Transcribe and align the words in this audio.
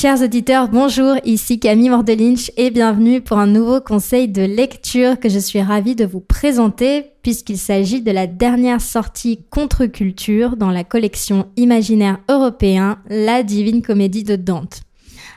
Chers 0.00 0.22
auditeurs, 0.22 0.68
bonjour, 0.68 1.16
ici 1.24 1.58
Camille 1.58 1.88
Mordelinch 1.88 2.52
et 2.56 2.70
bienvenue 2.70 3.20
pour 3.20 3.36
un 3.36 3.48
nouveau 3.48 3.80
conseil 3.80 4.28
de 4.28 4.42
lecture 4.42 5.18
que 5.18 5.28
je 5.28 5.40
suis 5.40 5.60
ravie 5.60 5.96
de 5.96 6.04
vous 6.04 6.20
présenter 6.20 7.06
puisqu'il 7.24 7.58
s'agit 7.58 8.00
de 8.00 8.12
la 8.12 8.28
dernière 8.28 8.80
sortie 8.80 9.40
contre-culture 9.50 10.56
dans 10.56 10.70
la 10.70 10.84
collection 10.84 11.48
imaginaire 11.56 12.18
européen 12.30 13.00
La 13.10 13.42
Divine 13.42 13.82
Comédie 13.82 14.22
de 14.22 14.36
Dante. 14.36 14.82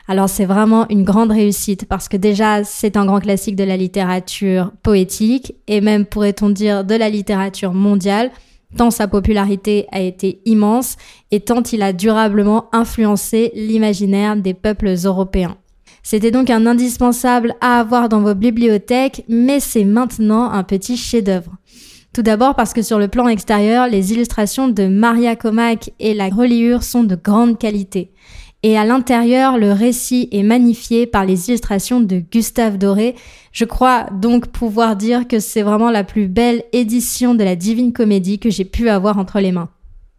Alors 0.06 0.28
c'est 0.28 0.44
vraiment 0.44 0.88
une 0.90 1.02
grande 1.02 1.32
réussite 1.32 1.86
parce 1.86 2.08
que 2.08 2.16
déjà 2.16 2.62
c'est 2.62 2.96
un 2.96 3.06
grand 3.06 3.18
classique 3.18 3.56
de 3.56 3.64
la 3.64 3.76
littérature 3.76 4.70
poétique 4.84 5.56
et 5.66 5.80
même 5.80 6.06
pourrait-on 6.06 6.50
dire 6.50 6.84
de 6.84 6.94
la 6.94 7.08
littérature 7.08 7.74
mondiale 7.74 8.30
tant 8.76 8.90
sa 8.90 9.08
popularité 9.08 9.86
a 9.92 10.00
été 10.00 10.40
immense 10.44 10.96
et 11.30 11.40
tant 11.40 11.62
il 11.62 11.82
a 11.82 11.92
durablement 11.92 12.68
influencé 12.72 13.52
l'imaginaire 13.54 14.36
des 14.36 14.54
peuples 14.54 14.94
européens. 15.04 15.56
C'était 16.02 16.32
donc 16.32 16.50
un 16.50 16.66
indispensable 16.66 17.54
à 17.60 17.78
avoir 17.78 18.08
dans 18.08 18.20
vos 18.20 18.34
bibliothèques, 18.34 19.24
mais 19.28 19.60
c'est 19.60 19.84
maintenant 19.84 20.50
un 20.50 20.64
petit 20.64 20.96
chef-d'œuvre. 20.96 21.52
Tout 22.12 22.22
d'abord 22.22 22.54
parce 22.54 22.74
que 22.74 22.82
sur 22.82 22.98
le 22.98 23.08
plan 23.08 23.28
extérieur, 23.28 23.88
les 23.88 24.12
illustrations 24.12 24.68
de 24.68 24.86
Maria 24.86 25.36
Comac 25.36 25.92
et 25.98 26.12
la 26.12 26.28
reliure 26.28 26.82
sont 26.82 27.04
de 27.04 27.14
grande 27.14 27.58
qualité. 27.58 28.12
Et 28.64 28.78
à 28.78 28.84
l'intérieur, 28.84 29.58
le 29.58 29.72
récit 29.72 30.28
est 30.30 30.44
magnifié 30.44 31.06
par 31.06 31.24
les 31.24 31.48
illustrations 31.48 32.00
de 32.00 32.18
Gustave 32.18 32.78
Doré. 32.78 33.16
Je 33.50 33.64
crois 33.64 34.06
donc 34.20 34.48
pouvoir 34.48 34.94
dire 34.94 35.26
que 35.26 35.40
c'est 35.40 35.62
vraiment 35.62 35.90
la 35.90 36.04
plus 36.04 36.28
belle 36.28 36.62
édition 36.72 37.34
de 37.34 37.42
la 37.42 37.56
Divine 37.56 37.92
Comédie 37.92 38.38
que 38.38 38.50
j'ai 38.50 38.64
pu 38.64 38.88
avoir 38.88 39.18
entre 39.18 39.40
les 39.40 39.50
mains. 39.50 39.70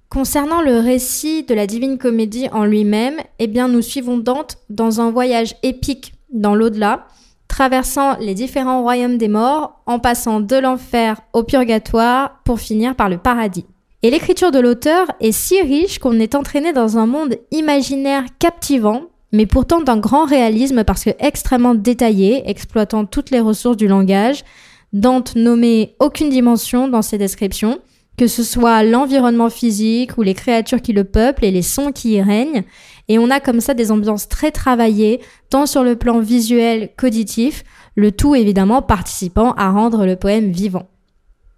Concernant 0.09 0.61
le 0.61 0.77
récit 0.77 1.43
de 1.43 1.53
la 1.55 1.67
Divine 1.67 1.97
Comédie 1.97 2.49
en 2.51 2.65
lui-même, 2.65 3.15
eh 3.39 3.47
bien 3.47 3.69
nous 3.69 3.81
suivons 3.81 4.17
Dante 4.17 4.57
dans 4.69 4.99
un 4.99 5.09
voyage 5.09 5.55
épique 5.63 6.13
dans 6.31 6.53
l'au-delà, 6.53 7.07
traversant 7.47 8.17
les 8.17 8.33
différents 8.33 8.81
royaumes 8.81 9.17
des 9.17 9.29
morts, 9.29 9.81
en 9.85 9.99
passant 9.99 10.41
de 10.41 10.55
l'enfer 10.57 11.21
au 11.31 11.43
purgatoire 11.43 12.41
pour 12.43 12.59
finir 12.59 12.95
par 12.95 13.07
le 13.07 13.17
paradis. 13.17 13.65
Et 14.05 14.09
l'écriture 14.09 14.51
de 14.51 14.59
l'auteur 14.59 15.07
est 15.21 15.31
si 15.31 15.61
riche 15.61 15.97
qu'on 15.97 16.19
est 16.19 16.35
entraîné 16.35 16.73
dans 16.73 16.97
un 16.97 17.05
monde 17.05 17.37
imaginaire 17.51 18.25
captivant, 18.37 19.03
mais 19.31 19.45
pourtant 19.45 19.79
d'un 19.79 19.97
grand 19.97 20.25
réalisme 20.25 20.83
parce 20.83 21.05
que 21.05 21.11
extrêmement 21.19 21.73
détaillé, 21.73 22.43
exploitant 22.49 23.05
toutes 23.05 23.31
les 23.31 23.39
ressources 23.39 23.77
du 23.77 23.87
langage. 23.87 24.43
Dante 24.91 25.37
nommait 25.37 25.95
aucune 25.99 26.29
dimension 26.29 26.89
dans 26.89 27.01
ses 27.01 27.17
descriptions, 27.17 27.79
que 28.17 28.27
ce 28.27 28.43
soit 28.43 28.83
l'environnement 28.83 29.49
physique 29.49 30.17
ou 30.17 30.21
les 30.21 30.33
créatures 30.33 30.81
qui 30.81 30.91
le 30.91 31.05
peuplent 31.05 31.45
et 31.45 31.51
les 31.51 31.61
sons 31.61 31.93
qui 31.93 32.11
y 32.11 32.21
règnent. 32.21 32.63
Et 33.07 33.19
on 33.19 33.29
a 33.29 33.39
comme 33.39 33.61
ça 33.61 33.73
des 33.73 33.89
ambiances 33.89 34.27
très 34.27 34.51
travaillées, 34.51 35.21
tant 35.49 35.65
sur 35.65 35.81
le 35.81 35.95
plan 35.95 36.19
visuel 36.19 36.89
qu'auditif, 36.97 37.63
le 37.95 38.11
tout 38.11 38.35
évidemment 38.35 38.81
participant 38.81 39.53
à 39.53 39.71
rendre 39.71 40.05
le 40.05 40.17
poème 40.17 40.51
vivant. 40.51 40.89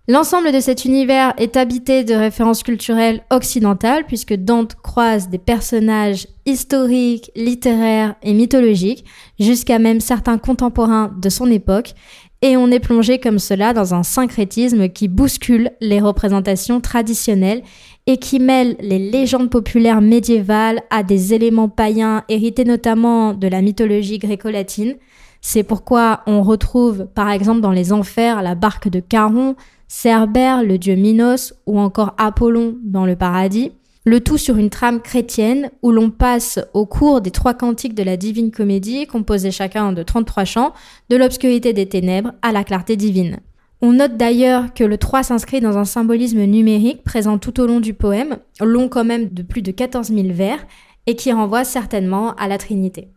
L'ensemble 0.07 0.51
de 0.51 0.59
cet 0.59 0.85
univers 0.85 1.33
est 1.37 1.57
habité 1.57 2.03
de 2.03 2.13
références 2.13 2.61
culturelles 2.61 3.23
occidentales 3.31 4.05
puisque 4.05 4.35
Dante 4.35 4.75
croise 4.75 5.29
des 5.29 5.39
personnages 5.39 6.27
historiques, 6.45 7.31
littéraires 7.35 8.13
et 8.21 8.33
mythologiques, 8.33 9.03
jusqu'à 9.39 9.79
même 9.79 9.99
certains 9.99 10.37
contemporains 10.37 11.11
de 11.19 11.29
son 11.29 11.49
époque, 11.49 11.95
et 12.43 12.55
on 12.55 12.69
est 12.69 12.79
plongé 12.79 13.17
comme 13.17 13.39
cela 13.39 13.73
dans 13.73 13.95
un 13.95 14.03
syncrétisme 14.03 14.89
qui 14.89 15.07
bouscule 15.07 15.71
les 15.81 15.99
représentations 15.99 16.81
traditionnelles 16.81 17.63
et 18.07 18.17
qui 18.17 18.39
mêle 18.39 18.75
les 18.79 18.99
légendes 18.99 19.49
populaires 19.49 20.01
médiévales 20.01 20.81
à 20.89 21.03
des 21.03 21.33
éléments 21.33 21.69
païens 21.69 22.23
hérités 22.29 22.65
notamment 22.65 23.33
de 23.33 23.47
la 23.47 23.61
mythologie 23.61 24.19
gréco-latine. 24.19 24.95
C'est 25.41 25.63
pourquoi 25.63 26.21
on 26.27 26.41
retrouve 26.43 27.07
par 27.13 27.29
exemple 27.29 27.61
dans 27.61 27.71
les 27.71 27.93
enfers 27.93 28.41
la 28.41 28.55
barque 28.55 28.89
de 28.89 28.99
Caron, 28.99 29.55
Cerbère, 29.87 30.63
le 30.63 30.77
dieu 30.77 30.95
Minos, 30.95 31.53
ou 31.65 31.79
encore 31.79 32.15
Apollon 32.17 32.77
dans 32.83 33.05
le 33.05 33.15
paradis, 33.15 33.71
le 34.05 34.19
tout 34.19 34.37
sur 34.37 34.57
une 34.57 34.69
trame 34.69 35.01
chrétienne 35.01 35.71
où 35.81 35.91
l'on 35.91 36.11
passe 36.11 36.59
au 36.73 36.85
cours 36.85 37.21
des 37.21 37.31
trois 37.31 37.55
cantiques 37.55 37.95
de 37.95 38.03
la 38.03 38.17
Divine 38.17 38.51
Comédie, 38.51 39.07
composés 39.07 39.51
chacun 39.51 39.93
de 39.93 40.03
33 40.03 40.45
chants, 40.45 40.73
de 41.09 41.15
l'obscurité 41.15 41.73
des 41.73 41.87
ténèbres 41.87 42.33
à 42.43 42.51
la 42.51 42.63
clarté 42.63 42.97
divine. 42.97 43.39
On 43.81 43.93
note 43.93 44.17
d'ailleurs 44.17 44.73
que 44.73 44.83
le 44.83 44.97
3 44.97 45.23
s'inscrit 45.23 45.59
dans 45.59 45.77
un 45.77 45.85
symbolisme 45.85 46.43
numérique 46.43 47.03
présent 47.03 47.37
tout 47.37 47.59
au 47.59 47.67
long 47.67 47.79
du 47.79 47.93
poème, 47.93 48.37
long 48.61 48.87
quand 48.87 49.05
même 49.05 49.29
de 49.29 49.43
plus 49.43 49.61
de 49.61 49.71
14 49.71 50.07
000 50.07 50.27
vers, 50.31 50.65
et 51.07 51.15
qui 51.15 51.31
renvoie 51.31 51.63
certainement 51.63 52.33
à 52.35 52.47
la 52.47 52.57
Trinité. 52.57 53.09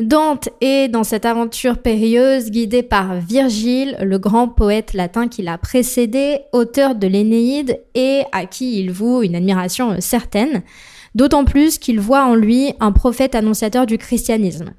Dante 0.00 0.48
est 0.60 0.88
dans 0.88 1.04
cette 1.04 1.24
aventure 1.24 1.78
périlleuse 1.78 2.50
guidé 2.50 2.82
par 2.82 3.14
Virgile, 3.20 3.96
le 4.02 4.18
grand 4.18 4.48
poète 4.48 4.92
latin 4.92 5.28
qui 5.28 5.42
l'a 5.42 5.56
précédé, 5.56 6.40
auteur 6.52 6.96
de 6.96 7.06
l'Énéide 7.06 7.80
et 7.94 8.22
à 8.32 8.46
qui 8.46 8.80
il 8.80 8.90
voue 8.90 9.22
une 9.22 9.36
admiration 9.36 10.00
certaine, 10.00 10.62
d'autant 11.14 11.44
plus 11.44 11.78
qu'il 11.78 12.00
voit 12.00 12.24
en 12.24 12.34
lui 12.34 12.72
un 12.80 12.90
prophète 12.90 13.36
annonciateur 13.36 13.86
du 13.86 13.96
christianisme. 13.96 14.72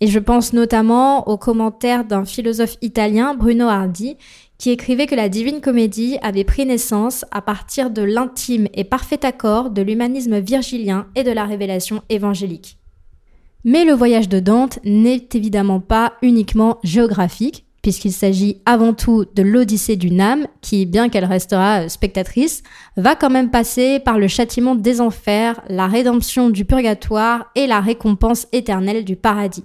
Et 0.00 0.06
je 0.06 0.18
pense 0.18 0.52
notamment 0.52 1.28
aux 1.28 1.38
commentaires 1.38 2.04
d'un 2.04 2.24
philosophe 2.24 2.76
italien, 2.82 3.34
Bruno 3.34 3.66
Hardi, 3.66 4.16
qui 4.58 4.70
écrivait 4.70 5.06
que 5.06 5.14
la 5.14 5.30
Divine 5.30 5.62
Comédie 5.62 6.18
avait 6.20 6.44
pris 6.44 6.66
naissance 6.66 7.24
à 7.30 7.40
partir 7.40 7.90
de 7.90 8.02
l'intime 8.02 8.68
et 8.74 8.84
parfait 8.84 9.24
accord 9.24 9.70
de 9.70 9.80
l'humanisme 9.80 10.38
virgilien 10.38 11.06
et 11.16 11.24
de 11.24 11.30
la 11.30 11.44
révélation 11.44 12.02
évangélique. 12.10 12.76
Mais 13.64 13.84
le 13.84 13.92
voyage 13.92 14.28
de 14.28 14.38
Dante 14.38 14.78
n'est 14.84 15.28
évidemment 15.34 15.80
pas 15.80 16.12
uniquement 16.22 16.78
géographique, 16.82 17.64
puisqu'il 17.82 18.12
s'agit 18.12 18.60
avant 18.66 18.92
tout 18.92 19.24
de 19.34 19.42
l'Odyssée 19.42 19.96
d'une 19.96 20.20
âme 20.20 20.46
qui, 20.60 20.84
bien 20.84 21.08
qu'elle 21.08 21.24
restera 21.24 21.88
spectatrice, 21.88 22.62
va 22.96 23.16
quand 23.16 23.30
même 23.30 23.50
passer 23.50 23.98
par 23.98 24.18
le 24.18 24.28
châtiment 24.28 24.74
des 24.74 25.00
enfers, 25.00 25.60
la 25.68 25.86
rédemption 25.86 26.50
du 26.50 26.64
purgatoire 26.64 27.50
et 27.54 27.66
la 27.66 27.80
récompense 27.80 28.46
éternelle 28.52 29.04
du 29.04 29.16
paradis. 29.16 29.64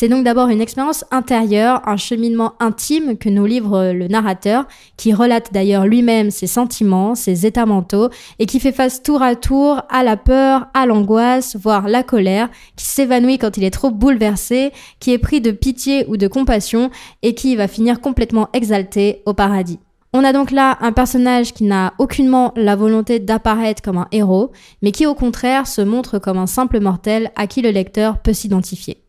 C'est 0.00 0.08
donc 0.08 0.22
d'abord 0.22 0.46
une 0.46 0.60
expérience 0.60 1.04
intérieure, 1.10 1.82
un 1.84 1.96
cheminement 1.96 2.52
intime 2.60 3.18
que 3.18 3.28
nous 3.28 3.46
livre 3.46 3.90
le 3.90 4.06
narrateur, 4.06 4.68
qui 4.96 5.12
relate 5.12 5.52
d'ailleurs 5.52 5.86
lui-même 5.86 6.30
ses 6.30 6.46
sentiments, 6.46 7.16
ses 7.16 7.46
états 7.46 7.66
mentaux, 7.66 8.08
et 8.38 8.46
qui 8.46 8.60
fait 8.60 8.70
face 8.70 9.02
tour 9.02 9.22
à 9.22 9.34
tour 9.34 9.82
à 9.88 10.04
la 10.04 10.16
peur, 10.16 10.68
à 10.72 10.86
l'angoisse, 10.86 11.56
voire 11.56 11.88
la 11.88 12.04
colère, 12.04 12.48
qui 12.76 12.84
s'évanouit 12.84 13.38
quand 13.38 13.56
il 13.56 13.64
est 13.64 13.72
trop 13.72 13.90
bouleversé, 13.90 14.70
qui 15.00 15.12
est 15.12 15.18
pris 15.18 15.40
de 15.40 15.50
pitié 15.50 16.04
ou 16.06 16.16
de 16.16 16.28
compassion, 16.28 16.92
et 17.22 17.34
qui 17.34 17.56
va 17.56 17.66
finir 17.66 18.00
complètement 18.00 18.50
exalté 18.52 19.22
au 19.26 19.34
paradis. 19.34 19.80
On 20.12 20.22
a 20.22 20.32
donc 20.32 20.52
là 20.52 20.78
un 20.80 20.92
personnage 20.92 21.54
qui 21.54 21.64
n'a 21.64 21.94
aucunement 21.98 22.52
la 22.54 22.76
volonté 22.76 23.18
d'apparaître 23.18 23.82
comme 23.82 23.98
un 23.98 24.06
héros, 24.12 24.52
mais 24.80 24.92
qui 24.92 25.06
au 25.06 25.16
contraire 25.16 25.66
se 25.66 25.80
montre 25.80 26.20
comme 26.20 26.38
un 26.38 26.46
simple 26.46 26.78
mortel 26.78 27.32
à 27.34 27.48
qui 27.48 27.62
le 27.62 27.70
lecteur 27.70 28.18
peut 28.22 28.32
s'identifier. 28.32 29.02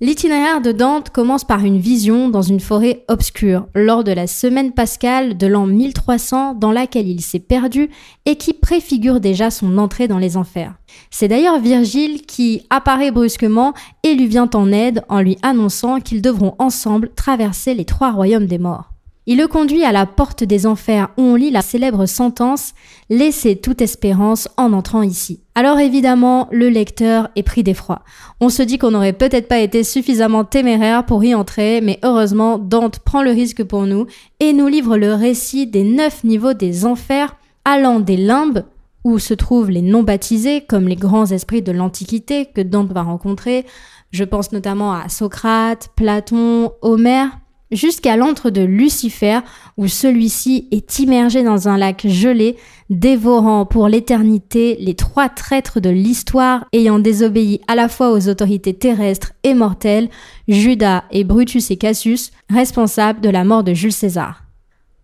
L'itinéraire 0.00 0.60
de 0.60 0.72
Dante 0.72 1.10
commence 1.10 1.44
par 1.44 1.64
une 1.64 1.78
vision 1.78 2.28
dans 2.28 2.42
une 2.42 2.58
forêt 2.58 3.04
obscure, 3.06 3.68
lors 3.76 4.02
de 4.02 4.10
la 4.10 4.26
semaine 4.26 4.72
pascale 4.72 5.36
de 5.36 5.46
l'an 5.46 5.66
1300 5.66 6.54
dans 6.54 6.72
laquelle 6.72 7.08
il 7.08 7.20
s'est 7.20 7.38
perdu 7.38 7.90
et 8.26 8.34
qui 8.34 8.54
préfigure 8.54 9.20
déjà 9.20 9.52
son 9.52 9.78
entrée 9.78 10.08
dans 10.08 10.18
les 10.18 10.36
enfers. 10.36 10.74
C'est 11.10 11.28
d'ailleurs 11.28 11.60
Virgile 11.60 12.22
qui 12.22 12.66
apparaît 12.70 13.12
brusquement 13.12 13.72
et 14.02 14.14
lui 14.14 14.26
vient 14.26 14.50
en 14.54 14.72
aide 14.72 15.04
en 15.08 15.20
lui 15.20 15.38
annonçant 15.42 16.00
qu'ils 16.00 16.22
devront 16.22 16.56
ensemble 16.58 17.10
traverser 17.14 17.74
les 17.74 17.84
trois 17.84 18.10
royaumes 18.10 18.46
des 18.46 18.58
morts. 18.58 18.93
Il 19.26 19.38
le 19.38 19.46
conduit 19.48 19.84
à 19.84 19.92
la 19.92 20.04
porte 20.04 20.44
des 20.44 20.66
enfers 20.66 21.08
où 21.16 21.22
on 21.22 21.34
lit 21.34 21.50
la 21.50 21.62
célèbre 21.62 22.04
sentence 22.04 22.74
Laissez 23.08 23.56
toute 23.56 23.80
espérance 23.80 24.48
en 24.58 24.74
entrant 24.74 25.02
ici. 25.02 25.40
Alors 25.54 25.78
évidemment, 25.78 26.48
le 26.52 26.68
lecteur 26.68 27.30
est 27.34 27.42
pris 27.42 27.62
d'effroi. 27.62 28.02
On 28.40 28.50
se 28.50 28.62
dit 28.62 28.76
qu'on 28.76 28.90
n'aurait 28.90 29.14
peut-être 29.14 29.48
pas 29.48 29.60
été 29.60 29.82
suffisamment 29.82 30.44
téméraire 30.44 31.06
pour 31.06 31.24
y 31.24 31.34
entrer, 31.34 31.80
mais 31.80 31.98
heureusement, 32.02 32.58
Dante 32.58 32.98
prend 32.98 33.22
le 33.22 33.30
risque 33.30 33.64
pour 33.64 33.86
nous 33.86 34.06
et 34.40 34.52
nous 34.52 34.68
livre 34.68 34.98
le 34.98 35.14
récit 35.14 35.66
des 35.66 35.84
neuf 35.84 36.22
niveaux 36.22 36.52
des 36.52 36.84
enfers, 36.84 37.36
allant 37.64 38.00
des 38.00 38.18
limbes, 38.18 38.64
où 39.04 39.18
se 39.18 39.34
trouvent 39.34 39.70
les 39.70 39.82
non 39.82 40.02
baptisés, 40.02 40.62
comme 40.62 40.88
les 40.88 40.96
grands 40.96 41.26
esprits 41.26 41.62
de 41.62 41.72
l'Antiquité 41.72 42.46
que 42.46 42.60
Dante 42.60 42.92
va 42.92 43.02
rencontrer. 43.02 43.64
Je 44.10 44.24
pense 44.24 44.52
notamment 44.52 44.92
à 44.92 45.08
Socrate, 45.08 45.90
Platon, 45.96 46.72
Homère, 46.82 47.38
jusqu'à 47.74 48.16
l'antre 48.16 48.50
de 48.50 48.62
Lucifer, 48.62 49.40
où 49.76 49.88
celui-ci 49.88 50.68
est 50.70 50.98
immergé 50.98 51.42
dans 51.42 51.68
un 51.68 51.76
lac 51.76 52.06
gelé, 52.06 52.56
dévorant 52.88 53.66
pour 53.66 53.88
l'éternité 53.88 54.76
les 54.80 54.94
trois 54.94 55.28
traîtres 55.28 55.80
de 55.80 55.90
l'histoire 55.90 56.64
ayant 56.72 56.98
désobéi 56.98 57.60
à 57.68 57.74
la 57.74 57.88
fois 57.88 58.12
aux 58.12 58.28
autorités 58.28 58.74
terrestres 58.74 59.32
et 59.42 59.54
mortelles, 59.54 60.08
Judas 60.48 61.04
et 61.10 61.24
Brutus 61.24 61.70
et 61.70 61.76
Cassius, 61.76 62.30
responsables 62.48 63.20
de 63.20 63.30
la 63.30 63.44
mort 63.44 63.64
de 63.64 63.74
Jules 63.74 63.92
César. 63.92 64.44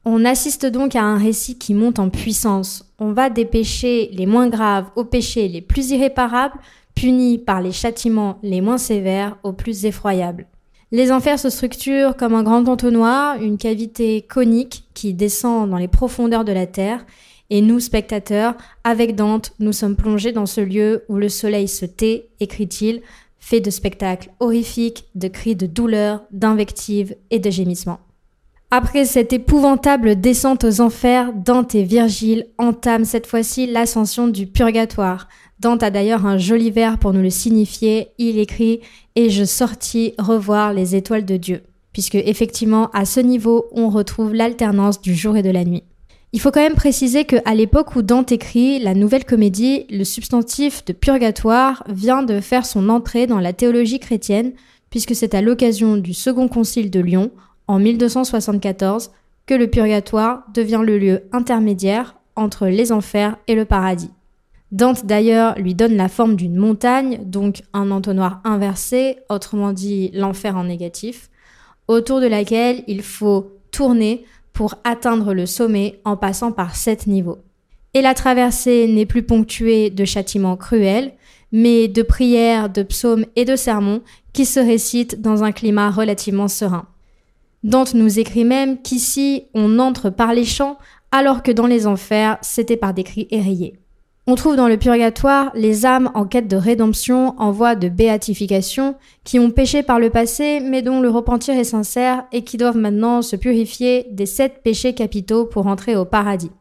On 0.05 0.25
assiste 0.25 0.65
donc 0.65 0.97
à 0.97 1.03
un 1.03 1.19
récit 1.19 1.59
qui 1.59 1.75
monte 1.75 1.99
en 1.99 2.09
puissance. 2.09 2.95
On 2.99 3.13
va 3.13 3.29
des 3.29 3.45
péchés 3.45 4.11
les 4.13 4.27
moins 4.27 4.49
graves 4.49 4.91
aux 4.97 5.05
péchés 5.05 5.49
les 5.49 5.61
plus 5.61 5.91
irréparables, 5.91 6.59
punis 6.95 7.39
par 7.39 7.61
les 7.61 7.73
châtiments 7.73 8.39
les 8.43 8.61
moins 8.61 8.79
sévères 8.79 9.37
aux 9.43 9.53
plus 9.53 9.85
effroyables. 9.85 10.47
Les 10.93 11.13
enfers 11.13 11.39
se 11.39 11.51
structurent 11.51 12.17
comme 12.17 12.35
un 12.35 12.43
grand 12.43 12.67
entonnoir, 12.69 13.41
une 13.41 13.59
cavité 13.59 14.23
conique 14.23 14.85
qui 14.93 15.15
descend 15.15 15.71
dans 15.71 15.77
les 15.77 15.87
profondeurs 15.87 16.45
de 16.45 16.53
la 16.53 16.67
terre, 16.67 17.07
et 17.49 17.61
nous, 17.61 17.79
spectateurs, 17.81 18.55
avec 18.83 19.15
Dante, 19.15 19.53
nous 19.61 19.73
sommes 19.73 19.97
plongés 19.97 20.33
dans 20.33 20.47
ce 20.47 20.61
lieu 20.61 21.05
où 21.09 21.17
le 21.17 21.29
soleil 21.29 21.69
se 21.69 21.85
tait, 21.85 22.29
écrit-il, 22.41 23.03
fait 23.39 23.61
de 23.61 23.71
spectacles 23.71 24.31
horrifiques, 24.41 25.07
de 25.15 25.29
cris 25.29 25.57
de 25.57 25.67
douleur, 25.67 26.23
d'invectives 26.33 27.17
et 27.31 27.39
de 27.39 27.51
gémissements. 27.51 28.01
Après 28.73 29.05
cette 29.05 29.33
épouvantable 29.33 30.21
descente 30.21 30.63
aux 30.63 30.81
enfers, 30.81 31.33
Dante 31.33 31.75
et 31.75 31.83
Virgile 31.83 32.47
entament 32.57 33.05
cette 33.05 33.27
fois-ci 33.27 33.67
l'ascension 33.67 34.29
du 34.29 34.47
purgatoire. 34.47 35.27
Dante 35.59 35.83
a 35.83 35.91
d'ailleurs 35.91 36.25
un 36.25 36.39
joli 36.39 36.71
vers 36.71 36.97
pour 36.97 37.13
nous 37.13 37.21
le 37.21 37.31
signifier. 37.31 38.11
Il 38.19 38.39
écrit 38.39 38.79
Et 39.17 39.29
je 39.29 39.43
sortis 39.43 40.15
revoir 40.19 40.73
les 40.73 40.95
étoiles 40.95 41.25
de 41.25 41.37
Dieu. 41.37 41.63
Puisque 41.93 42.15
effectivement, 42.15 42.91
à 42.93 43.07
ce 43.07 43.19
niveau, 43.19 43.67
on 43.73 43.89
retrouve 43.89 44.35
l'alternance 44.35 45.01
du 45.01 45.17
jour 45.17 45.37
et 45.37 45.43
de 45.43 45.51
la 45.51 45.65
nuit. 45.65 45.83
Il 46.33 46.41
faut 46.41 46.53
quand 46.53 46.63
même 46.63 46.77
préciser 46.77 47.25
qu'à 47.25 47.55
l'époque 47.55 47.97
où 47.97 48.03
Dante 48.03 48.31
écrit 48.31 48.79
la 48.79 48.95
nouvelle 48.95 49.25
comédie, 49.25 49.87
le 49.91 50.05
substantif 50.05 50.85
de 50.85 50.93
purgatoire 50.93 51.83
vient 51.89 52.23
de 52.23 52.39
faire 52.39 52.65
son 52.65 52.89
entrée 52.89 53.27
dans 53.27 53.41
la 53.41 53.53
théologie 53.53 53.99
chrétienne, 53.99 54.53
puisque 54.91 55.17
c'est 55.17 55.35
à 55.35 55.43
l'occasion 55.43 55.97
du 55.97 56.15
Second 56.15 56.47
Concile 56.47 56.89
de 56.89 57.01
Lyon, 57.01 57.33
en 57.71 57.79
1274, 57.79 59.13
que 59.47 59.55
le 59.55 59.69
purgatoire 59.69 60.43
devient 60.53 60.83
le 60.85 60.99
lieu 60.99 61.23
intermédiaire 61.31 62.17
entre 62.35 62.67
les 62.67 62.91
enfers 62.91 63.37
et 63.47 63.55
le 63.55 63.65
paradis. 63.65 64.11
Dante 64.73 65.07
d'ailleurs 65.07 65.57
lui 65.57 65.77
donne 65.77 65.97
la 65.97 66.09
forme 66.09 66.35
d'une 66.35 66.57
montagne, 66.57 67.21
donc 67.25 67.63
un 67.73 67.93
entonnoir 67.93 68.41
inversé, 68.43 69.19
autrement 69.29 69.73
dit 69.73 70.11
l'enfer 70.15 70.57
en 70.57 70.65
négatif, 70.65 71.31
autour 71.87 72.21
de 72.21 72.27
laquelle 72.27 72.83
il 72.89 73.03
faut 73.03 73.53
tourner 73.71 74.25
pour 74.53 74.75
atteindre 74.83 75.33
le 75.33 75.47
sommet 75.47 76.01
en 76.05 76.17
passant 76.17 76.51
par 76.51 76.75
sept 76.75 77.07
niveaux. 77.07 77.39
Et 77.95 78.03
la 78.03 78.15
traversée 78.15 78.89
n'est 78.89 79.07
plus 79.07 79.23
ponctuée 79.23 79.91
de 79.91 80.05
châtiments 80.05 80.57
cruels, 80.57 81.13
mais 81.53 81.87
de 81.87 82.03
prières, 82.03 82.69
de 82.69 82.83
psaumes 82.83 83.27
et 83.37 83.45
de 83.45 83.55
sermons 83.55 84.03
qui 84.33 84.45
se 84.45 84.59
récitent 84.59 85.23
dans 85.23 85.45
un 85.45 85.53
climat 85.53 85.93
relativement 85.93 86.49
serein. 86.49 86.89
Dante 87.63 87.95
nous 87.95 88.19
écrit 88.19 88.45
même 88.45 88.81
qu'ici 88.81 89.45
on 89.55 89.79
entre 89.79 90.09
par 90.11 90.33
les 90.33 90.45
champs 90.45 90.79
alors 91.13 91.43
que 91.43 91.53
dans 91.53 91.67
les 91.67 91.87
enfers 91.87 92.39
c'était 92.41 92.77
par 92.77 92.95
des 92.95 93.05
cris 93.05 93.29
éraillés. 93.31 93.79
On 94.27 94.35
trouve 94.35 94.55
dans 94.55 94.69
le 94.69 94.77
purgatoire 94.77 95.51
les 95.55 95.87
âmes 95.87 96.11
en 96.15 96.25
quête 96.25 96.47
de 96.47 96.57
rédemption, 96.57 97.35
en 97.39 97.51
voie 97.51 97.75
de 97.75 97.89
béatification, 97.89 98.95
qui 99.25 99.39
ont 99.41 99.51
péché 99.51 99.83
par 99.83 99.99
le 99.99 100.09
passé, 100.09 100.61
mais 100.61 100.83
dont 100.83 101.01
le 101.01 101.09
repentir 101.09 101.59
est 101.59 101.65
sincère 101.65 102.25
et 102.31 102.45
qui 102.45 102.57
doivent 102.57 102.77
maintenant 102.77 103.23
se 103.23 103.35
purifier 103.35 104.07
des 104.13 104.27
sept 104.27 104.63
péchés 104.63 104.95
capitaux 104.95 105.47
pour 105.47 105.67
entrer 105.67 105.97
au 105.97 106.05
paradis. 106.05 106.53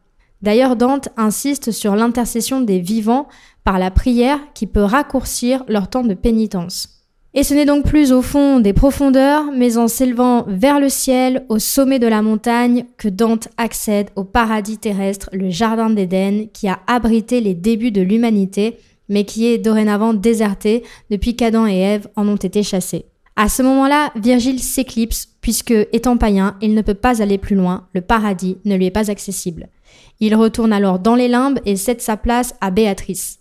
D'ailleurs, 0.42 0.74
Dante 0.74 1.10
insiste 1.16 1.70
sur 1.70 1.94
l'intercession 1.94 2.60
des 2.60 2.80
vivants 2.80 3.28
par 3.62 3.78
la 3.78 3.90
prière 3.90 4.40
qui 4.54 4.66
peut 4.66 4.82
raccourcir 4.82 5.62
leur 5.68 5.88
temps 5.88 6.02
de 6.02 6.14
pénitence. 6.14 6.99
Et 7.32 7.44
ce 7.44 7.54
n'est 7.54 7.64
donc 7.64 7.84
plus 7.84 8.10
au 8.12 8.22
fond 8.22 8.58
des 8.58 8.72
profondeurs, 8.72 9.52
mais 9.56 9.76
en 9.76 9.86
s'élevant 9.86 10.44
vers 10.48 10.80
le 10.80 10.88
ciel, 10.88 11.44
au 11.48 11.60
sommet 11.60 12.00
de 12.00 12.08
la 12.08 12.22
montagne, 12.22 12.86
que 12.96 13.08
Dante 13.08 13.48
accède 13.56 14.10
au 14.16 14.24
paradis 14.24 14.78
terrestre, 14.78 15.30
le 15.32 15.48
Jardin 15.48 15.90
d'Éden, 15.90 16.46
qui 16.52 16.66
a 16.66 16.80
abrité 16.88 17.40
les 17.40 17.54
débuts 17.54 17.92
de 17.92 18.02
l'humanité, 18.02 18.78
mais 19.08 19.24
qui 19.24 19.46
est 19.46 19.58
dorénavant 19.58 20.12
déserté 20.12 20.82
depuis 21.10 21.36
qu'Adam 21.36 21.68
et 21.68 21.78
Ève 21.78 22.08
en 22.16 22.26
ont 22.26 22.36
été 22.36 22.64
chassés. 22.64 23.06
À 23.36 23.48
ce 23.48 23.62
moment-là, 23.62 24.10
Virgile 24.16 24.60
s'éclipse, 24.60 25.28
puisque, 25.40 25.74
étant 25.92 26.16
païen, 26.16 26.56
il 26.60 26.74
ne 26.74 26.82
peut 26.82 26.94
pas 26.94 27.22
aller 27.22 27.38
plus 27.38 27.56
loin, 27.56 27.86
le 27.94 28.00
paradis 28.00 28.58
ne 28.64 28.74
lui 28.74 28.86
est 28.86 28.90
pas 28.90 29.10
accessible. 29.10 29.68
Il 30.18 30.34
retourne 30.34 30.72
alors 30.72 30.98
dans 30.98 31.14
les 31.14 31.28
limbes 31.28 31.60
et 31.64 31.76
cède 31.76 32.00
sa 32.00 32.16
place 32.16 32.54
à 32.60 32.70
Béatrice. 32.70 33.39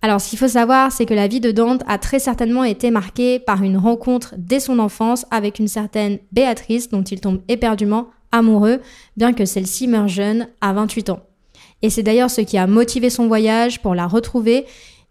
Alors, 0.00 0.20
ce 0.20 0.30
qu'il 0.30 0.38
faut 0.38 0.48
savoir, 0.48 0.92
c'est 0.92 1.06
que 1.06 1.14
la 1.14 1.26
vie 1.26 1.40
de 1.40 1.50
Dante 1.50 1.82
a 1.88 1.98
très 1.98 2.20
certainement 2.20 2.62
été 2.62 2.90
marquée 2.92 3.40
par 3.40 3.62
une 3.62 3.76
rencontre 3.76 4.34
dès 4.38 4.60
son 4.60 4.78
enfance 4.78 5.26
avec 5.32 5.58
une 5.58 5.66
certaine 5.66 6.18
Béatrice 6.30 6.88
dont 6.88 7.02
il 7.02 7.20
tombe 7.20 7.40
éperdument 7.48 8.08
amoureux, 8.30 8.80
bien 9.16 9.32
que 9.32 9.44
celle-ci 9.44 9.88
meure 9.88 10.06
jeune, 10.06 10.48
à 10.60 10.72
28 10.72 11.10
ans. 11.10 11.20
Et 11.82 11.90
c'est 11.90 12.04
d'ailleurs 12.04 12.30
ce 12.30 12.42
qui 12.42 12.58
a 12.58 12.66
motivé 12.68 13.10
son 13.10 13.26
voyage 13.26 13.82
pour 13.82 13.94
la 13.96 14.06
retrouver. 14.06 14.66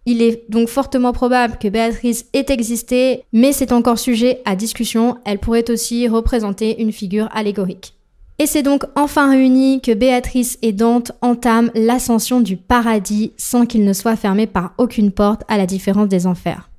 Il 0.06 0.22
est 0.22 0.50
donc 0.50 0.69
fortement 0.69 1.12
probable 1.12 1.57
que 1.57 1.68
Béatrice 1.68 2.28
ait 2.31 2.45
existé, 2.48 3.24
mais 3.33 3.51
c'est 3.51 3.74
encore 3.74 4.00
sujet 4.00 4.42
à 4.45 4.56
discussion. 4.56 5.18
Elle 5.25 5.40
pourrait 5.40 5.69
aussi 5.69 6.07
représenter 6.07 6.81
une 6.81 6.94
figure 6.94 7.28
allégorique. 7.33 7.96
Et 8.39 8.45
c'est 8.45 8.62
donc 8.62 8.84
enfin 8.95 9.31
réuni 9.31 9.81
que 9.81 9.94
Béatrice 9.94 10.60
et 10.62 10.72
Dante 10.72 11.12
entament 11.22 11.72
l'ascension 11.74 12.39
du 12.39 12.56
paradis 12.56 13.34
sans 13.36 13.66
qu'il 13.66 13.84
ne 13.84 13.94
soit 13.94 14.16
fermé 14.16 14.45
par 14.45 14.74
aucune 14.78 15.12
porte 15.12 15.42
à 15.48 15.57
la 15.57 15.66
différence 15.66 16.07
des 16.07 16.28
enfers. 16.28 16.69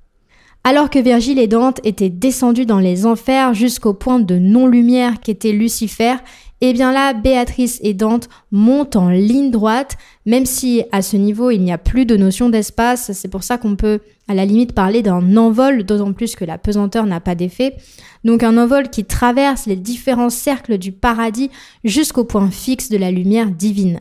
Alors 0.64 0.90
que 0.90 0.98
Virgile 0.98 1.38
et 1.38 1.46
Dante 1.46 1.80
étaient 1.84 2.10
descendus 2.10 2.66
dans 2.66 2.78
les 2.78 3.06
enfers 3.06 3.54
jusqu'au 3.54 3.94
point 3.94 4.20
de 4.20 4.36
non-lumière 4.36 5.20
qu'était 5.20 5.52
Lucifer, 5.52 6.16
et 6.60 6.70
eh 6.70 6.72
bien 6.72 6.90
là, 6.90 7.14
Béatrice 7.14 7.78
et 7.84 7.94
Dante 7.94 8.28
montent 8.50 8.96
en 8.96 9.10
ligne 9.10 9.52
droite, 9.52 9.96
même 10.26 10.44
si 10.44 10.82
à 10.90 11.02
ce 11.02 11.16
niveau 11.16 11.52
il 11.52 11.62
n'y 11.62 11.70
a 11.70 11.78
plus 11.78 12.04
de 12.04 12.16
notion 12.16 12.48
d'espace, 12.48 13.12
c'est 13.12 13.28
pour 13.28 13.44
ça 13.44 13.58
qu'on 13.58 13.76
peut 13.76 14.00
à 14.26 14.34
la 14.34 14.44
limite 14.44 14.72
parler 14.72 15.00
d'un 15.00 15.36
envol, 15.36 15.84
d'autant 15.84 16.12
plus 16.12 16.34
que 16.34 16.44
la 16.44 16.58
pesanteur 16.58 17.06
n'a 17.06 17.20
pas 17.20 17.36
d'effet. 17.36 17.76
Donc 18.24 18.42
un 18.42 18.58
envol 18.58 18.90
qui 18.90 19.04
traverse 19.04 19.66
les 19.66 19.76
différents 19.76 20.30
cercles 20.30 20.78
du 20.78 20.90
paradis 20.90 21.48
jusqu'au 21.84 22.24
point 22.24 22.50
fixe 22.50 22.88
de 22.88 22.96
la 22.96 23.12
lumière 23.12 23.52
divine. 23.52 24.00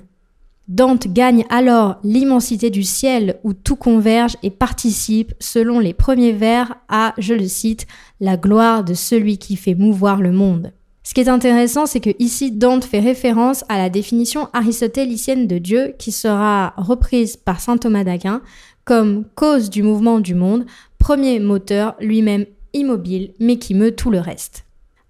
Dante 0.68 1.08
gagne 1.08 1.46
alors 1.50 1.96
l'immensité 2.04 2.70
du 2.70 2.84
ciel 2.84 3.40
où 3.44 3.54
tout 3.54 3.78
converge 3.78 4.36
et 4.44 4.50
participe, 4.50 5.34
selon 5.40 5.80
les 5.80 5.94
premiers 5.94 6.34
vers, 6.34 6.76
à, 6.90 7.14
je 7.18 7.34
le 7.34 7.48
cite, 7.48 7.88
la 8.20 8.36
gloire 8.36 8.84
de 8.84 8.94
celui 8.94 9.38
qui 9.38 9.56
fait 9.56 9.76
mouvoir 9.76 10.22
le 10.22 10.34
monde. 10.34 10.74
Ce 11.04 11.14
qui 11.14 11.22
est 11.22 11.30
intéressant, 11.30 11.86
c'est 11.86 12.02
que 12.02 12.10
ici 12.20 12.52
Dante 12.52 12.84
fait 12.84 13.00
référence 13.00 13.64
à 13.70 13.78
la 13.78 13.90
définition 13.90 14.50
aristotélicienne 14.52 15.48
de 15.48 15.58
Dieu 15.58 15.96
qui 15.98 16.12
sera 16.12 16.74
reprise 16.76 17.38
par 17.38 17.62
saint 17.62 17.78
Thomas 17.78 18.04
d'Aquin 18.04 18.42
comme 18.84 19.24
cause 19.36 19.70
du 19.70 19.84
mouvement 19.84 20.20
du 20.20 20.36
monde, 20.36 20.66
premier 20.98 21.40
moteur 21.40 21.96
lui-même 22.02 22.46
immobile 22.74 23.32
mais 23.40 23.58
qui 23.58 23.74
meut 23.74 23.96
tout 23.96 24.12
le 24.12 24.20
reste. 24.20 24.67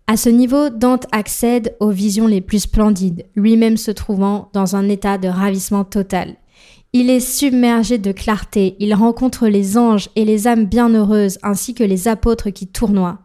À 0.10 0.16
ce 0.16 0.30
niveau, 0.30 0.70
Dante 0.70 1.06
accède 1.12 1.76
aux 1.82 1.90
visions 1.90 2.28
les 2.28 2.40
plus 2.40 2.60
splendides, 2.60 3.26
lui-même 3.36 3.76
se 3.76 3.92
trouvant 3.92 4.50
dans 4.54 4.78
un 4.78 4.88
état 4.88 5.18
de 5.18 5.28
ravissement 5.28 5.84
total. 5.84 6.38
Il 6.94 7.10
est 7.10 7.20
submergé 7.20 7.98
de 7.98 8.14
clarté, 8.14 8.78
il 8.80 8.94
rencontre 8.94 9.50
les 9.50 9.78
anges 9.78 10.08
et 10.16 10.24
les 10.24 10.48
âmes 10.48 10.66
bienheureuses 10.66 11.40
ainsi 11.44 11.74
que 11.74 11.84
les 11.84 12.08
apôtres 12.08 12.52
qui 12.52 12.68
tournoient. 12.68 13.20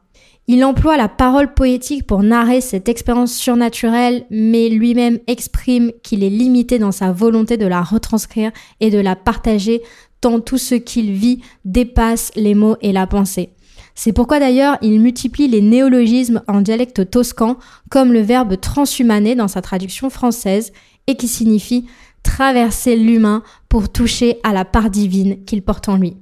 Il 0.49 0.65
emploie 0.65 0.97
la 0.97 1.09
parole 1.09 1.55
poétique 1.55 2.05
pour 2.05 2.25
narrer 2.25 2.61
cette 2.61 2.89
expérience 2.89 3.33
surnaturelle, 3.33 4.27
mais 4.31 4.69
lui-même 4.69 5.21
exprime 5.29 5.93
qu'il 6.03 6.25
est 6.25 6.31
limité 6.31 6.81
dans 6.81 6.91
sa 6.91 7.13
volonté 7.13 7.57
de 7.57 7.67
la 7.67 7.83
retranscrire 7.83 8.51
et 8.81 8.91
de 8.91 8.99
la 8.99 9.15
partager, 9.15 9.83
tant 10.21 10.41
tout 10.41 10.59
ce 10.59 10.75
qu'il 10.75 11.13
vit 11.13 11.43
dépasse 11.65 12.33
les 12.35 12.57
mots 12.57 12.77
et 12.81 12.91
la 12.91 13.07
pensée. 13.07 13.51
C'est 13.95 14.13
pourquoi 14.13 14.41
d'ailleurs 14.41 14.79
il 14.83 15.01
multiplie 15.01 15.49
les 15.49 15.61
néologismes 15.61 16.43
en 16.49 16.61
dialecte 16.61 17.11
toscan, 17.11 17.59
comme 17.91 18.13
le 18.13 18.21
verbe 18.21 18.59
transhumaner 18.61 19.35
dans 19.35 19.49
sa 19.49 19.63
traduction 19.63 20.11
française, 20.11 20.73
et 21.07 21.17
qui 21.17 21.29
signifie 21.29 21.87
traverser 22.23 22.97
l'humain 22.97 23.43
pour 23.69 23.91
toucher 23.91 24.39
à 24.43 24.53
la 24.53 24.65
part 24.65 24.91
divine 24.91 25.45
qu'il 25.45 25.63
porte 25.63 25.89
en 25.89 25.97
lui. 25.97 26.17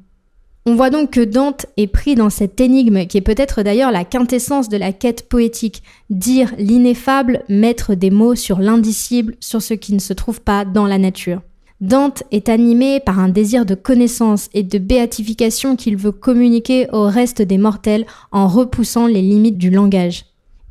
On 0.67 0.75
voit 0.75 0.91
donc 0.91 1.12
que 1.12 1.25
Dante 1.25 1.67
est 1.79 1.87
pris 1.87 2.15
dans 2.15 2.29
cette 2.29 2.61
énigme 2.61 3.07
qui 3.07 3.17
est 3.17 3.23
peut-être 3.23 3.62
d'ailleurs 3.62 3.91
la 3.91 4.05
quintessence 4.05 4.69
de 4.69 4.77
la 4.77 4.93
quête 4.93 5.29
poétique, 5.29 5.83
dire 6.11 6.53
l'ineffable, 6.59 7.45
mettre 7.49 7.95
des 7.95 8.11
mots 8.11 8.35
sur 8.35 8.59
l'indicible, 8.59 9.37
sur 9.41 9.62
ce 9.62 9.75
qui 9.75 9.95
ne 9.95 9.99
se 9.99 10.12
trouve 10.12 10.43
pas 10.43 10.67
dans 10.67 10.87
la 10.87 10.99
nature. 10.99 11.41
Dante 11.81 12.25
est 12.31 12.51
animé 12.51 13.01
par 13.01 13.19
un 13.19 13.31
désir 13.31 13.65
de 13.65 13.75
connaissance 13.75 14.51
et 14.53 14.63
de 14.63 14.79
béatification 14.79 15.77
qu'il 15.77 15.97
veut 15.97 16.13
communiquer 16.13 16.87
au 16.93 17.05
reste 17.05 17.41
des 17.41 17.57
mortels 17.57 18.05
en 18.33 18.49
repoussant 18.49 19.07
les 19.07 19.23
limites 19.23 19.57
du 19.57 19.71
langage. 19.71 20.27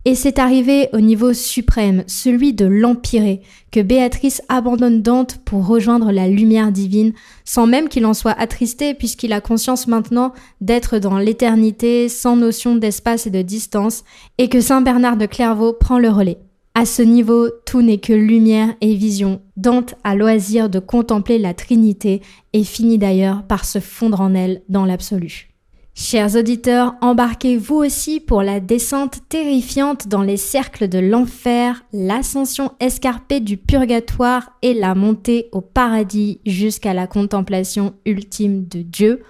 Et 0.05 0.15
c'est 0.15 0.39
arrivé 0.39 0.87
au 0.93 0.99
niveau 1.01 1.33
suprême, 1.33 2.03
celui 2.07 2.53
de 2.53 2.65
l'empiré, 2.65 3.41
que 3.71 3.79
Béatrice 3.79 4.41
abandonne 4.49 5.01
Dante 5.01 5.39
pour 5.43 5.67
rejoindre 5.67 6.11
la 6.11 6.27
lumière 6.27 6.71
divine, 6.71 7.13
sans 7.43 7.65
même 7.65 7.89
qu'il 7.89 8.05
en 8.05 8.13
soit 8.13 8.39
attristé 8.39 8.93
puisqu'il 8.93 9.33
a 9.33 9.41
conscience 9.41 9.87
maintenant 9.87 10.31
d'être 10.61 10.99
dans 10.99 11.17
l'éternité 11.17 12.07
sans 12.07 12.35
notion 12.35 12.75
d'espace 12.75 13.27
et 13.27 13.31
de 13.31 13.41
distance, 13.41 14.03
et 14.37 14.47
que 14.47 14.61
Saint 14.61 14.81
Bernard 14.81 15.17
de 15.17 15.25
Clairvaux 15.25 15.73
prend 15.73 15.99
le 15.99 16.09
relais. 16.09 16.37
À 16.79 16.85
ce 16.85 17.01
niveau, 17.01 17.49
tout 17.65 17.81
n'est 17.81 17.97
que 17.97 18.13
lumière 18.13 18.73
et 18.79 18.95
vision. 18.95 19.41
Dante 19.57 19.95
a 20.05 20.15
loisir 20.15 20.69
de 20.69 20.79
contempler 20.79 21.37
la 21.37 21.53
Trinité 21.53 22.21
et 22.53 22.63
finit 22.63 22.97
d'ailleurs 22.97 23.43
par 23.43 23.65
se 23.65 23.79
fondre 23.79 24.21
en 24.21 24.33
elle 24.33 24.61
dans 24.69 24.85
l'absolu. 24.85 25.49
Chers 25.93 26.37
auditeurs, 26.37 26.95
embarquez 27.01 27.57
vous 27.57 27.75
aussi 27.75 28.21
pour 28.21 28.43
la 28.43 28.61
descente 28.61 29.19
terrifiante 29.27 30.07
dans 30.07 30.21
les 30.21 30.37
cercles 30.37 30.87
de 30.87 30.99
l'enfer, 30.99 31.83
l'ascension 31.91 32.71
escarpée 32.79 33.41
du 33.41 33.57
purgatoire 33.57 34.53
et 34.61 34.73
la 34.73 34.95
montée 34.95 35.49
au 35.51 35.59
paradis 35.59 36.39
jusqu'à 36.45 36.93
la 36.93 37.07
contemplation 37.07 37.93
ultime 38.05 38.65
de 38.69 38.83
Dieu 38.83 39.21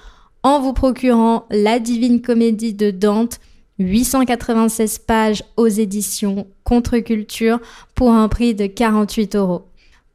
en 0.44 0.60
vous 0.62 0.74
procurant 0.74 1.46
la 1.50 1.80
divine 1.80 2.22
comédie 2.22 2.74
de 2.74 2.92
Dante, 2.92 3.40
896 3.80 5.00
pages 5.00 5.44
aux 5.58 5.68
éditions 5.68 6.48
Contre-Culture 6.64 7.60
pour 7.96 8.12
un 8.12 8.28
prix 8.28 8.54
de 8.54 8.68
48 8.68 9.36
euros. 9.36 9.64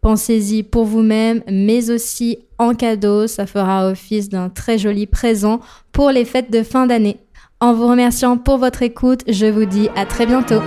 Pensez-y 0.00 0.62
pour 0.62 0.84
vous-même, 0.84 1.42
mais 1.50 1.90
aussi 1.90 2.38
en 2.58 2.74
cadeau, 2.74 3.26
ça 3.26 3.46
fera 3.46 3.88
office 3.88 4.28
d'un 4.28 4.50
très 4.50 4.76
joli 4.76 5.06
présent 5.06 5.60
pour 5.92 6.10
les 6.10 6.26
fêtes 6.26 6.50
de 6.50 6.62
fin 6.62 6.86
d'année. 6.86 7.16
En 7.60 7.72
vous 7.72 7.88
remerciant 7.88 8.36
pour 8.36 8.58
votre 8.58 8.82
écoute, 8.82 9.22
je 9.26 9.46
vous 9.46 9.64
dis 9.64 9.88
à 9.96 10.04
très 10.04 10.26
bientôt. 10.26 10.60